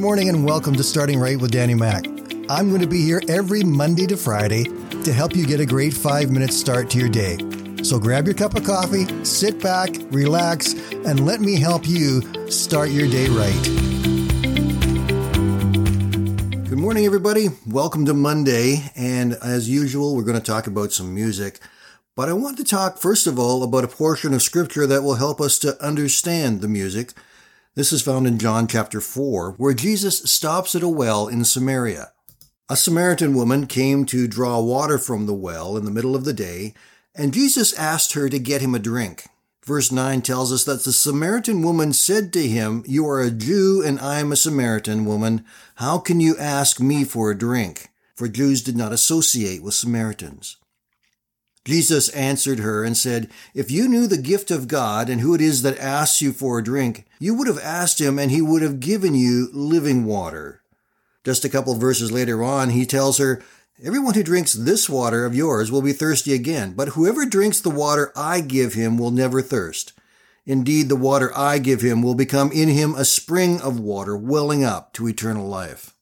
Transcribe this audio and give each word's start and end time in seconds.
morning 0.00 0.30
and 0.30 0.46
welcome 0.46 0.74
to 0.74 0.82
Starting 0.82 1.20
Right 1.20 1.38
with 1.38 1.50
Danny 1.50 1.74
Mac. 1.74 2.06
I'm 2.48 2.70
going 2.70 2.80
to 2.80 2.86
be 2.86 3.02
here 3.02 3.20
every 3.28 3.62
Monday 3.62 4.06
to 4.06 4.16
Friday 4.16 4.64
to 5.04 5.12
help 5.12 5.36
you 5.36 5.46
get 5.46 5.60
a 5.60 5.66
great 5.66 5.92
five 5.92 6.30
minute 6.30 6.54
start 6.54 6.88
to 6.90 6.98
your 6.98 7.10
day. 7.10 7.36
So 7.82 7.98
grab 7.98 8.24
your 8.24 8.32
cup 8.32 8.56
of 8.56 8.64
coffee, 8.64 9.04
sit 9.26 9.60
back, 9.62 9.90
relax, 10.10 10.72
and 10.72 11.26
let 11.26 11.42
me 11.42 11.60
help 11.60 11.86
you 11.86 12.22
start 12.50 12.88
your 12.88 13.10
day 13.10 13.26
right. 13.28 13.62
Good 16.66 16.78
morning, 16.78 17.04
everybody. 17.04 17.48
Welcome 17.66 18.06
to 18.06 18.14
Monday. 18.14 18.90
And 18.96 19.34
as 19.34 19.68
usual, 19.68 20.16
we're 20.16 20.22
going 20.22 20.40
to 20.40 20.42
talk 20.42 20.66
about 20.66 20.92
some 20.92 21.14
music. 21.14 21.58
But 22.16 22.30
I 22.30 22.32
want 22.32 22.56
to 22.56 22.64
talk, 22.64 22.96
first 22.96 23.26
of 23.26 23.38
all, 23.38 23.62
about 23.62 23.84
a 23.84 23.88
portion 23.88 24.32
of 24.32 24.40
scripture 24.40 24.86
that 24.86 25.02
will 25.02 25.16
help 25.16 25.42
us 25.42 25.58
to 25.58 25.78
understand 25.84 26.62
the 26.62 26.68
music. 26.68 27.12
This 27.76 27.92
is 27.92 28.02
found 28.02 28.26
in 28.26 28.40
John 28.40 28.66
chapter 28.66 29.00
4, 29.00 29.52
where 29.52 29.74
Jesus 29.74 30.24
stops 30.24 30.74
at 30.74 30.82
a 30.82 30.88
well 30.88 31.28
in 31.28 31.44
Samaria. 31.44 32.10
A 32.68 32.76
Samaritan 32.76 33.32
woman 33.32 33.68
came 33.68 34.04
to 34.06 34.26
draw 34.26 34.60
water 34.60 34.98
from 34.98 35.26
the 35.26 35.34
well 35.34 35.76
in 35.76 35.84
the 35.84 35.92
middle 35.92 36.16
of 36.16 36.24
the 36.24 36.32
day, 36.32 36.74
and 37.14 37.32
Jesus 37.32 37.72
asked 37.74 38.14
her 38.14 38.28
to 38.28 38.40
get 38.40 38.60
him 38.60 38.74
a 38.74 38.80
drink. 38.80 39.28
Verse 39.64 39.92
9 39.92 40.20
tells 40.22 40.52
us 40.52 40.64
that 40.64 40.82
the 40.82 40.92
Samaritan 40.92 41.62
woman 41.62 41.92
said 41.92 42.32
to 42.32 42.48
him, 42.48 42.82
You 42.88 43.06
are 43.06 43.20
a 43.20 43.30
Jew 43.30 43.84
and 43.86 44.00
I 44.00 44.18
am 44.18 44.32
a 44.32 44.36
Samaritan 44.36 45.04
woman. 45.04 45.44
How 45.76 45.98
can 45.98 46.18
you 46.18 46.36
ask 46.38 46.80
me 46.80 47.04
for 47.04 47.30
a 47.30 47.38
drink? 47.38 47.86
For 48.16 48.26
Jews 48.26 48.62
did 48.64 48.76
not 48.76 48.92
associate 48.92 49.62
with 49.62 49.74
Samaritans. 49.74 50.56
Jesus 51.64 52.08
answered 52.10 52.60
her 52.60 52.84
and 52.84 52.96
said, 52.96 53.30
If 53.54 53.70
you 53.70 53.88
knew 53.88 54.06
the 54.06 54.16
gift 54.16 54.50
of 54.50 54.68
God 54.68 55.10
and 55.10 55.20
who 55.20 55.34
it 55.34 55.40
is 55.40 55.62
that 55.62 55.78
asks 55.78 56.22
you 56.22 56.32
for 56.32 56.58
a 56.58 56.64
drink, 56.64 57.06
you 57.18 57.34
would 57.34 57.46
have 57.46 57.58
asked 57.58 58.00
him 58.00 58.18
and 58.18 58.30
he 58.30 58.40
would 58.40 58.62
have 58.62 58.80
given 58.80 59.14
you 59.14 59.50
living 59.52 60.04
water. 60.04 60.62
Just 61.24 61.44
a 61.44 61.50
couple 61.50 61.74
verses 61.74 62.10
later 62.10 62.42
on, 62.42 62.70
he 62.70 62.86
tells 62.86 63.18
her, 63.18 63.42
Everyone 63.82 64.14
who 64.14 64.22
drinks 64.22 64.52
this 64.52 64.88
water 64.88 65.24
of 65.24 65.34
yours 65.34 65.70
will 65.70 65.82
be 65.82 65.92
thirsty 65.92 66.34
again, 66.34 66.74
but 66.74 66.88
whoever 66.88 67.24
drinks 67.24 67.60
the 67.60 67.70
water 67.70 68.12
I 68.14 68.40
give 68.40 68.74
him 68.74 68.98
will 68.98 69.10
never 69.10 69.40
thirst. 69.40 69.94
Indeed, 70.46 70.88
the 70.88 70.96
water 70.96 71.30
I 71.36 71.58
give 71.58 71.80
him 71.80 72.02
will 72.02 72.14
become 72.14 72.50
in 72.52 72.68
him 72.68 72.94
a 72.94 73.04
spring 73.04 73.60
of 73.60 73.78
water 73.78 74.16
welling 74.16 74.64
up 74.64 74.92
to 74.94 75.08
eternal 75.08 75.46
life. 75.46 75.94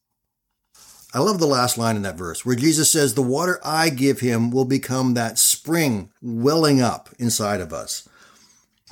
I 1.11 1.19
love 1.19 1.39
the 1.39 1.47
last 1.47 1.75
line 1.75 1.95
in 1.95 2.03
that 2.03 2.17
verse 2.17 2.45
where 2.45 2.55
Jesus 2.55 2.91
says, 2.91 3.13
The 3.13 3.23
water 3.23 3.59
I 3.63 3.89
give 3.89 4.19
him 4.19 4.51
will 4.51 4.65
become 4.65 5.15
that 5.15 5.39
spring 5.39 6.11
welling 6.21 6.81
up 6.81 7.09
inside 7.17 7.61
of 7.61 7.73
us. 7.73 8.07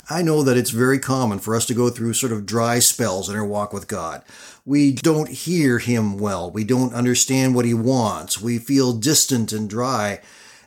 I 0.10 0.24
know 0.24 0.42
that 0.42 0.58
it's 0.58 0.72
very 0.72 0.98
common 0.98 1.38
for 1.38 1.56
us 1.56 1.66
to 1.68 1.76
go 1.76 1.90
through 1.90 2.14
sort 2.14 2.32
of 2.32 2.46
dry 2.46 2.80
spells 2.80 3.30
in 3.30 3.36
our 3.36 3.46
walk 3.46 3.72
with 3.72 3.88
God. 3.88 4.24
We 4.66 4.94
don't 4.94 5.30
hear 5.30 5.78
him 5.78 6.18
well. 6.18 6.50
We 6.50 6.64
don't 6.64 6.94
understand 6.94 7.54
what 7.54 7.66
he 7.66 7.74
wants. 7.76 8.42
We 8.42 8.58
feel 8.58 8.94
distant 8.94 9.52
and 9.52 9.70
dry. 9.70 10.22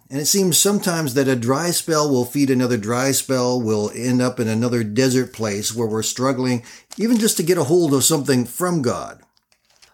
And 0.09 0.21
it 0.21 0.27
seems 0.27 0.57
sometimes 0.57 1.15
that 1.15 1.27
a 1.27 1.37
dry 1.37 1.71
spell 1.71 2.09
will 2.11 2.25
feed 2.25 2.51
another 2.51 2.77
dry 2.77 3.11
spell. 3.11 3.61
We'll 3.61 3.91
end 3.95 4.23
up 4.23 4.39
in 4.39 4.47
another 4.47 4.85
desert 4.85 5.33
place 5.33 5.75
where 5.75 5.89
we're 5.89 6.03
struggling 6.03 6.63
even 6.97 7.19
just 7.19 7.37
to 7.39 7.43
get 7.43 7.59
a 7.59 7.65
hold 7.65 7.93
of 7.93 8.05
something 8.05 8.45
from 8.45 8.83
God. 8.83 9.23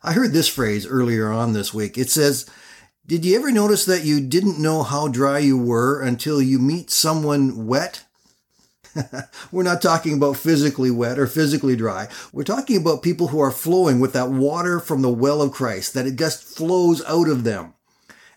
I 0.07 0.13
heard 0.13 0.33
this 0.33 0.47
phrase 0.47 0.87
earlier 0.87 1.33
on 1.33 1.53
this 1.53 1.75
week. 1.75 1.99
It 1.99 2.11
says, 2.11 2.49
Did 3.09 3.25
you 3.25 3.35
ever 3.37 3.51
notice 3.51 3.85
that 3.87 4.05
you 4.05 4.21
didn't 4.21 4.63
know 4.63 4.85
how 4.85 5.09
dry 5.09 5.41
you 5.41 5.59
were 5.59 6.01
until 6.01 6.41
you 6.41 6.61
meet 6.61 6.93
someone 6.93 7.67
wet? 7.67 8.05
We're 9.53 9.65
not 9.65 9.83
talking 9.83 10.15
about 10.15 10.37
physically 10.37 10.93
wet 10.93 11.19
or 11.19 11.27
physically 11.27 11.75
dry. 11.75 12.07
We're 12.33 12.45
talking 12.45 12.77
about 12.77 13.03
people 13.03 13.29
who 13.29 13.41
are 13.41 13.51
flowing 13.51 13.99
with 13.99 14.13
that 14.13 14.31
water 14.31 14.79
from 14.79 15.03
the 15.03 15.11
well 15.11 15.43
of 15.43 15.51
Christ, 15.51 15.95
that 15.95 16.07
it 16.07 16.15
just 16.15 16.45
flows 16.45 17.05
out 17.07 17.29
of 17.29 17.43
them. 17.43 17.75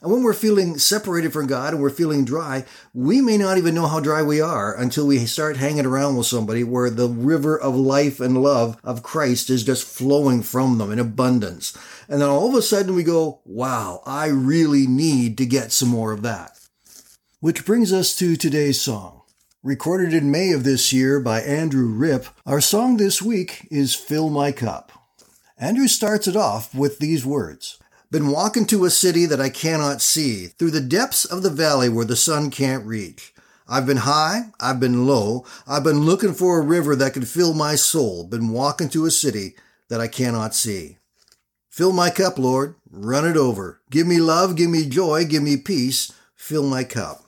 And 0.01 0.11
when 0.11 0.23
we're 0.23 0.33
feeling 0.33 0.77
separated 0.77 1.33
from 1.33 1.47
God 1.47 1.73
and 1.73 1.81
we're 1.81 1.89
feeling 1.89 2.23
dry, 2.23 2.63
we 2.93 3.19
may 3.19 3.37
not 3.37 3.57
even 3.57 3.75
know 3.75 3.87
how 3.87 3.99
dry 3.99 4.23
we 4.23 4.39
are 4.39 4.73
until 4.73 5.05
we 5.05 5.25
start 5.25 5.57
hanging 5.57 5.85
around 5.85 6.15
with 6.15 6.25
somebody 6.25 6.63
where 6.63 6.89
the 6.89 7.09
river 7.09 7.59
of 7.59 7.75
life 7.75 8.21
and 8.21 8.41
love 8.41 8.77
of 8.81 9.03
Christ 9.03 9.49
is 9.49 9.65
just 9.65 9.85
flowing 9.85 10.41
from 10.41 10.77
them 10.77 10.91
in 10.91 10.99
abundance. 10.99 11.77
And 12.07 12.21
then 12.21 12.29
all 12.29 12.47
of 12.47 12.55
a 12.55 12.61
sudden 12.61 12.95
we 12.95 13.03
go, 13.03 13.41
wow, 13.43 14.01
I 14.05 14.27
really 14.27 14.87
need 14.87 15.37
to 15.37 15.45
get 15.45 15.73
some 15.73 15.89
more 15.89 16.13
of 16.13 16.21
that. 16.21 16.57
Which 17.41 17.65
brings 17.65 17.91
us 17.91 18.15
to 18.17 18.37
today's 18.37 18.79
song. 18.79 19.23
Recorded 19.63 20.13
in 20.13 20.31
May 20.31 20.53
of 20.53 20.63
this 20.63 20.93
year 20.93 21.19
by 21.19 21.41
Andrew 21.41 21.87
Ripp, 21.87 22.27
our 22.45 22.61
song 22.61 22.95
this 22.95 23.21
week 23.21 23.67
is 23.69 23.93
Fill 23.93 24.29
My 24.29 24.53
Cup. 24.53 24.93
Andrew 25.57 25.87
starts 25.87 26.25
it 26.25 26.37
off 26.37 26.73
with 26.73 26.99
these 26.99 27.25
words. 27.25 27.77
Been 28.11 28.31
walking 28.31 28.65
to 28.65 28.85
a 28.85 28.89
city 28.89 29.27
that 29.27 29.39
I 29.39 29.49
cannot 29.49 30.01
see, 30.01 30.47
through 30.47 30.71
the 30.71 30.81
depths 30.81 31.25
of 31.25 31.43
the 31.43 31.51
valley 31.51 31.89
where 31.89 32.05
the 32.05 32.15
sun 32.15 32.49
can't 32.49 32.83
reach. 32.83 33.35
I've 33.67 33.85
been 33.85 33.97
high, 33.97 34.49
I've 34.59 34.79
been 34.79 35.05
low, 35.05 35.45
I've 35.67 35.83
been 35.83 35.99
looking 35.99 36.33
for 36.33 36.57
a 36.57 36.65
river 36.65 36.95
that 36.95 37.13
could 37.13 37.27
fill 37.27 37.53
my 37.53 37.75
soul, 37.75 38.23
been 38.23 38.49
walking 38.49 38.89
to 38.89 39.05
a 39.05 39.11
city 39.11 39.53
that 39.89 40.01
I 40.01 40.07
cannot 40.07 40.55
see. 40.55 40.97
Fill 41.69 41.91
my 41.93 42.09
cup, 42.09 42.39
Lord, 42.39 42.73
run 42.89 43.27
it 43.27 43.37
over. 43.37 43.79
Give 43.91 44.07
me 44.07 44.17
love, 44.17 44.55
give 44.55 44.71
me 44.71 44.89
joy, 44.89 45.23
give 45.25 45.43
me 45.43 45.55
peace, 45.55 46.11
fill 46.35 46.63
my 46.63 46.83
cup. 46.83 47.23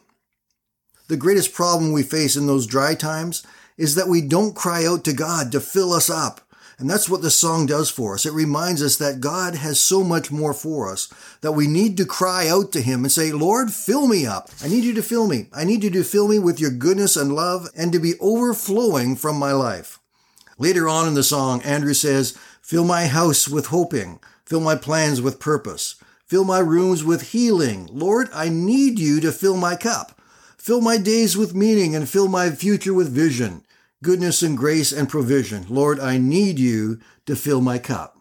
The 1.09 1.15
greatest 1.15 1.53
problem 1.53 1.91
we 1.91 2.01
face 2.01 2.35
in 2.35 2.47
those 2.47 2.65
dry 2.65 2.95
times 2.95 3.45
is 3.77 3.93
that 3.93 4.07
we 4.07 4.21
don't 4.21 4.55
cry 4.55 4.83
out 4.83 5.03
to 5.03 5.13
God 5.13 5.51
to 5.51 5.59
fill 5.59 5.93
us 5.93 6.09
up. 6.09 6.41
And 6.81 6.89
that's 6.89 7.07
what 7.07 7.21
the 7.21 7.29
song 7.29 7.67
does 7.67 7.91
for 7.91 8.15
us. 8.15 8.25
It 8.25 8.33
reminds 8.33 8.81
us 8.81 8.97
that 8.97 9.21
God 9.21 9.53
has 9.53 9.79
so 9.79 10.03
much 10.03 10.31
more 10.31 10.51
for 10.51 10.91
us 10.91 11.13
that 11.41 11.51
we 11.51 11.67
need 11.67 11.95
to 11.97 12.07
cry 12.07 12.49
out 12.49 12.71
to 12.71 12.81
Him 12.81 13.03
and 13.03 13.11
say, 13.11 13.31
Lord, 13.31 13.71
fill 13.71 14.07
me 14.07 14.25
up. 14.25 14.49
I 14.63 14.67
need 14.67 14.83
you 14.83 14.95
to 14.95 15.03
fill 15.03 15.27
me. 15.27 15.45
I 15.53 15.63
need 15.63 15.83
you 15.83 15.91
to 15.91 16.03
fill 16.03 16.27
me 16.27 16.39
with 16.39 16.59
your 16.59 16.71
goodness 16.71 17.15
and 17.15 17.35
love 17.35 17.69
and 17.77 17.93
to 17.93 17.99
be 17.99 18.15
overflowing 18.19 19.15
from 19.15 19.37
my 19.37 19.51
life. 19.51 19.99
Later 20.57 20.89
on 20.89 21.07
in 21.07 21.13
the 21.13 21.21
song, 21.21 21.61
Andrew 21.61 21.93
says, 21.93 22.35
Fill 22.63 22.83
my 22.83 23.05
house 23.05 23.47
with 23.47 23.67
hoping. 23.67 24.19
Fill 24.43 24.61
my 24.61 24.75
plans 24.75 25.21
with 25.21 25.39
purpose. 25.39 26.01
Fill 26.25 26.45
my 26.45 26.59
rooms 26.59 27.03
with 27.03 27.29
healing. 27.29 27.89
Lord, 27.91 28.27
I 28.33 28.49
need 28.49 28.97
you 28.97 29.21
to 29.21 29.31
fill 29.31 29.55
my 29.55 29.75
cup. 29.75 30.19
Fill 30.57 30.81
my 30.81 30.97
days 30.97 31.37
with 31.37 31.53
meaning 31.53 31.95
and 31.95 32.09
fill 32.09 32.27
my 32.27 32.49
future 32.49 32.95
with 32.95 33.09
vision 33.09 33.63
goodness 34.03 34.41
and 34.41 34.57
grace 34.57 34.91
and 34.91 35.07
provision. 35.07 35.65
Lord, 35.69 35.99
I 35.99 36.17
need 36.17 36.57
you 36.57 36.99
to 37.27 37.35
fill 37.35 37.61
my 37.61 37.77
cup. 37.77 38.17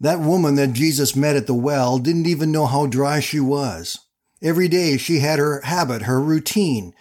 That 0.00 0.20
woman 0.20 0.54
that 0.54 0.72
Jesus 0.72 1.16
met 1.16 1.34
at 1.34 1.48
the 1.48 1.54
well 1.54 1.98
didn't 1.98 2.26
even 2.26 2.52
know 2.52 2.66
how 2.66 2.86
dry 2.86 3.18
she 3.18 3.40
was. 3.40 3.98
Every 4.40 4.68
day 4.68 4.96
she 4.96 5.18
had 5.18 5.40
her 5.40 5.60
habit, 5.62 6.02
her 6.02 6.20
routine. 6.20 6.94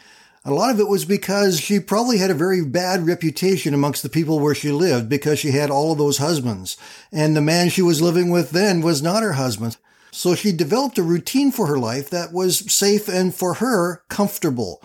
A 0.43 0.51
lot 0.51 0.71
of 0.71 0.79
it 0.79 0.87
was 0.87 1.05
because 1.05 1.59
she 1.59 1.79
probably 1.79 2.17
had 2.17 2.31
a 2.31 2.35
very 2.35 2.65
bad 2.65 3.05
reputation 3.05 3.75
amongst 3.75 4.01
the 4.01 4.09
people 4.09 4.39
where 4.39 4.55
she 4.55 4.71
lived 4.71 5.09
because 5.09 5.37
she 5.37 5.51
had 5.51 5.69
all 5.69 5.91
of 5.91 5.99
those 5.99 6.17
husbands. 6.17 6.77
And 7.11 7.35
the 7.35 7.41
man 7.41 7.69
she 7.69 7.83
was 7.83 8.01
living 8.01 8.31
with 8.31 8.51
then 8.51 8.81
was 8.81 9.03
not 9.03 9.21
her 9.21 9.33
husband. 9.33 9.77
So 10.11 10.33
she 10.33 10.51
developed 10.51 10.97
a 10.97 11.03
routine 11.03 11.51
for 11.51 11.67
her 11.67 11.77
life 11.77 12.09
that 12.09 12.33
was 12.33 12.73
safe 12.73 13.07
and 13.07 13.35
for 13.35 13.55
her 13.55 14.01
comfortable 14.09 14.81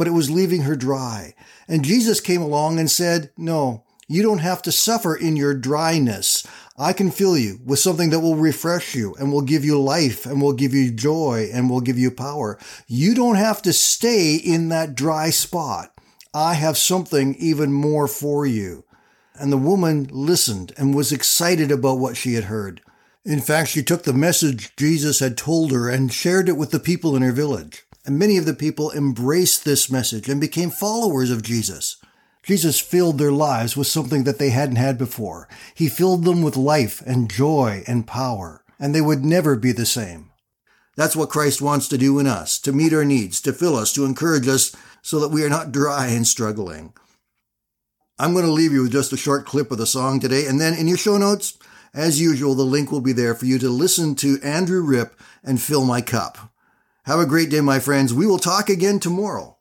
but 0.00 0.08
it 0.08 0.12
was 0.12 0.30
leaving 0.30 0.62
her 0.62 0.76
dry. 0.76 1.34
And 1.68 1.84
Jesus 1.84 2.22
came 2.22 2.40
along 2.40 2.78
and 2.78 2.90
said, 2.90 3.28
No, 3.36 3.84
you 4.08 4.22
don't 4.22 4.38
have 4.38 4.62
to 4.62 4.72
suffer 4.72 5.14
in 5.14 5.36
your 5.36 5.52
dryness. 5.52 6.46
I 6.78 6.94
can 6.94 7.10
fill 7.10 7.36
you 7.36 7.60
with 7.66 7.80
something 7.80 8.08
that 8.08 8.20
will 8.20 8.36
refresh 8.36 8.94
you 8.94 9.14
and 9.16 9.30
will 9.30 9.42
give 9.42 9.62
you 9.62 9.78
life 9.78 10.24
and 10.24 10.40
will 10.40 10.54
give 10.54 10.72
you 10.72 10.90
joy 10.90 11.50
and 11.52 11.68
will 11.68 11.82
give 11.82 11.98
you 11.98 12.10
power. 12.10 12.58
You 12.86 13.14
don't 13.14 13.34
have 13.34 13.60
to 13.60 13.74
stay 13.74 14.36
in 14.36 14.70
that 14.70 14.94
dry 14.94 15.28
spot. 15.28 15.92
I 16.32 16.54
have 16.54 16.78
something 16.78 17.34
even 17.34 17.70
more 17.70 18.08
for 18.08 18.46
you. 18.46 18.86
And 19.34 19.52
the 19.52 19.58
woman 19.58 20.08
listened 20.10 20.72
and 20.78 20.94
was 20.94 21.12
excited 21.12 21.70
about 21.70 21.98
what 21.98 22.16
she 22.16 22.32
had 22.32 22.44
heard. 22.44 22.80
In 23.26 23.40
fact, 23.42 23.68
she 23.68 23.82
took 23.82 24.04
the 24.04 24.14
message 24.14 24.74
Jesus 24.76 25.20
had 25.20 25.36
told 25.36 25.72
her 25.72 25.90
and 25.90 26.10
shared 26.10 26.48
it 26.48 26.56
with 26.56 26.70
the 26.70 26.80
people 26.80 27.16
in 27.16 27.20
her 27.20 27.32
village. 27.32 27.84
And 28.10 28.18
many 28.18 28.38
of 28.38 28.44
the 28.44 28.54
people 28.54 28.90
embraced 28.90 29.64
this 29.64 29.88
message 29.88 30.28
and 30.28 30.40
became 30.40 30.70
followers 30.70 31.30
of 31.30 31.44
Jesus. 31.44 31.96
Jesus 32.42 32.80
filled 32.80 33.18
their 33.18 33.30
lives 33.30 33.76
with 33.76 33.86
something 33.86 34.24
that 34.24 34.40
they 34.40 34.50
hadn't 34.50 34.82
had 34.82 34.98
before. 34.98 35.48
He 35.76 35.88
filled 35.88 36.24
them 36.24 36.42
with 36.42 36.56
life 36.56 37.00
and 37.06 37.30
joy 37.30 37.84
and 37.86 38.08
power, 38.08 38.64
and 38.80 38.92
they 38.92 39.00
would 39.00 39.24
never 39.24 39.54
be 39.54 39.70
the 39.70 39.86
same. 39.86 40.32
That's 40.96 41.14
what 41.14 41.30
Christ 41.30 41.62
wants 41.62 41.86
to 41.86 41.96
do 41.96 42.18
in 42.18 42.26
us, 42.26 42.58
to 42.62 42.72
meet 42.72 42.92
our 42.92 43.04
needs, 43.04 43.40
to 43.42 43.52
fill 43.52 43.76
us, 43.76 43.92
to 43.92 44.04
encourage 44.04 44.48
us 44.48 44.74
so 45.02 45.20
that 45.20 45.28
we 45.28 45.44
are 45.44 45.48
not 45.48 45.70
dry 45.70 46.08
and 46.08 46.26
struggling. 46.26 46.92
I'm 48.18 48.32
going 48.32 48.44
to 48.44 48.50
leave 48.50 48.72
you 48.72 48.82
with 48.82 48.90
just 48.90 49.12
a 49.12 49.16
short 49.16 49.46
clip 49.46 49.70
of 49.70 49.78
the 49.78 49.86
song 49.86 50.18
today, 50.18 50.46
and 50.46 50.60
then 50.60 50.74
in 50.74 50.88
your 50.88 50.98
show 50.98 51.16
notes, 51.16 51.56
as 51.94 52.20
usual, 52.20 52.56
the 52.56 52.64
link 52.64 52.90
will 52.90 53.00
be 53.00 53.12
there 53.12 53.36
for 53.36 53.46
you 53.46 53.60
to 53.60 53.68
listen 53.68 54.16
to 54.16 54.40
Andrew 54.42 54.82
Ripp 54.82 55.14
and 55.44 55.62
Fill 55.62 55.84
My 55.84 56.00
Cup. 56.00 56.50
Have 57.04 57.18
a 57.18 57.26
great 57.26 57.48
day, 57.50 57.62
my 57.62 57.78
friends. 57.78 58.12
We 58.12 58.26
will 58.26 58.38
talk 58.38 58.68
again 58.68 59.00
tomorrow. 59.00 59.59